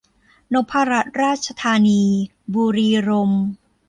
[0.53, 2.03] นพรัตน์ราชธานี
[2.53, 3.45] บุรีรมย์